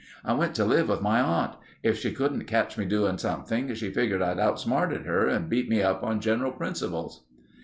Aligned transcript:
"...I 0.25 0.33
went 0.33 0.55
to 0.55 0.65
live 0.65 0.89
with 0.89 1.03
my 1.03 1.21
aunt. 1.21 1.57
If 1.83 1.99
she 1.99 2.11
couldn't 2.11 2.45
catch 2.45 2.75
me 2.75 2.85
doing 2.85 3.19
something, 3.19 3.71
she 3.75 3.91
figured 3.91 4.19
I'd 4.19 4.39
outsmarted 4.39 5.05
her 5.05 5.27
and 5.27 5.47
beat 5.47 5.69
me 5.69 5.83
up 5.83 6.01
on 6.01 6.19
general 6.21 6.53
principles." 6.53 7.23